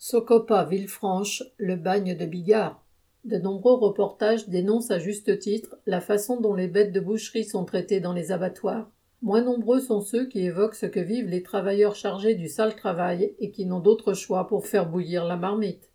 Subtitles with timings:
[0.00, 2.84] Socopa Villefranche, le bagne de Bigard.
[3.24, 7.64] De nombreux reportages dénoncent à juste titre la façon dont les bêtes de boucherie sont
[7.64, 8.88] traitées dans les abattoirs.
[9.22, 13.34] Moins nombreux sont ceux qui évoquent ce que vivent les travailleurs chargés du sale travail
[13.40, 15.90] et qui n'ont d'autre choix pour faire bouillir la marmite.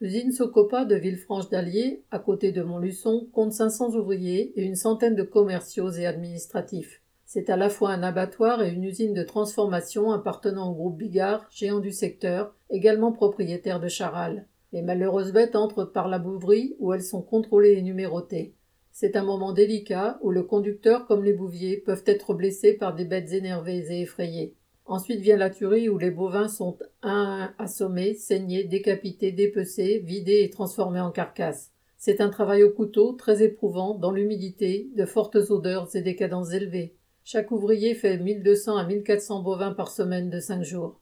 [0.00, 5.16] L'usine Socopa de Villefranche d'Allier, à côté de Montluçon, compte 500 ouvriers et une centaine
[5.16, 7.02] de commerciaux et administratifs.
[7.26, 11.46] C'est à la fois un abattoir et une usine de transformation appartenant au groupe Bigard,
[11.50, 14.46] géant du secteur, également propriétaire de Charal.
[14.72, 18.54] Les malheureuses bêtes entrent par la bouverie où elles sont contrôlées et numérotées.
[18.92, 23.04] C'est un moment délicat où le conducteur comme les bouviers peuvent être blessés par des
[23.04, 24.54] bêtes énervées et effrayées.
[24.86, 29.98] Ensuite vient la tuerie où les bovins sont un à un assommés, saignés, décapités, dépecés,
[30.04, 31.72] vidés et transformés en carcasses.
[31.96, 36.52] C'est un travail au couteau très éprouvant, dans l'humidité, de fortes odeurs et des cadences
[36.52, 36.94] élevées.
[37.26, 41.00] Chaque ouvrier fait 1200 à 1400 bovins par semaine de cinq jours.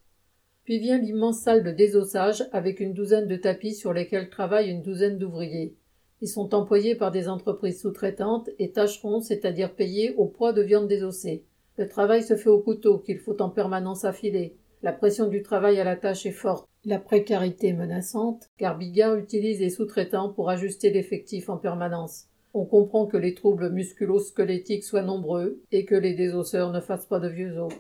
[0.62, 4.83] Puis vient l'immense salle de désossage avec une douzaine de tapis sur lesquels travaillent une
[4.83, 5.75] douzaine d'ouvriers.
[6.21, 10.87] Ils sont employés par des entreprises sous-traitantes et tâcheront, c'est-à-dire payés au poids de viande
[10.87, 11.45] désossée.
[11.77, 14.55] Le travail se fait au couteau qu'il faut en permanence affiler.
[14.84, 19.59] La pression du travail à la tâche est forte, la précarité menaçante, car Bigard utilise
[19.59, 22.28] les sous-traitants pour ajuster l'effectif en permanence.
[22.55, 27.20] On comprend que les troubles musculo-squelettiques soient nombreux et que les désosseurs ne fassent pas
[27.20, 27.72] de vieux os.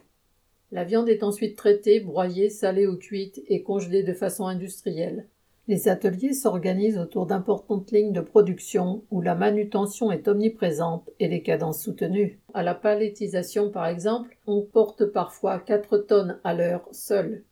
[0.70, 5.26] La viande est ensuite traitée, broyée, salée ou cuite et congelée de façon industrielle.
[5.68, 11.42] Les ateliers s'organisent autour d'importantes lignes de production où la manutention est omniprésente et les
[11.42, 12.40] cadences soutenues.
[12.54, 17.44] À la palettisation, par exemple, on porte parfois 4 tonnes à l'heure seul.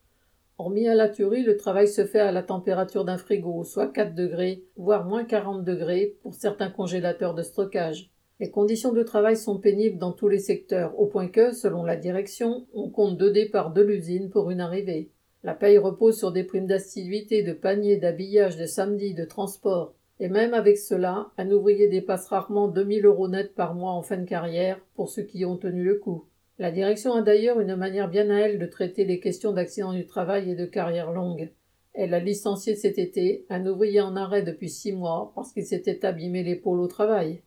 [0.61, 4.14] Hormis à la tuerie, le travail se fait à la température d'un frigo, soit 4
[4.14, 8.11] degrés, voire moins 40 degrés pour certains congélateurs de stockage.
[8.41, 11.97] Les conditions de travail sont pénibles dans tous les secteurs, au point que, selon la
[11.97, 15.08] direction, on compte deux départs de l'usine pour une arrivée.
[15.44, 19.95] La paye repose sur des primes d'assiduité, de panier, d'habillage, de samedi, de transport.
[20.19, 24.19] Et même avec cela, un ouvrier dépasse rarement 2000 euros net par mois en fin
[24.19, 26.27] de carrière pour ceux qui ont tenu le coup.
[26.60, 30.04] La direction a d'ailleurs une manière bien à elle de traiter les questions d'accident du
[30.04, 31.50] travail et de carrière longue.
[31.94, 36.04] Elle a licencié cet été un ouvrier en arrêt depuis six mois parce qu'il s'était
[36.04, 37.40] abîmé l'épaule au travail.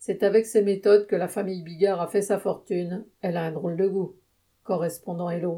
[0.00, 3.04] C'est avec ces méthodes que la famille Bigard a fait sa fortune.
[3.20, 4.16] Elle a un drôle de goût.
[4.64, 5.56] Correspondant Hello.